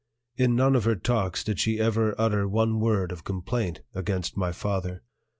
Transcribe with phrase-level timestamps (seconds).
[0.35, 4.51] In none of her talks did she ever utter one word of complaint against my
[4.51, 5.03] father.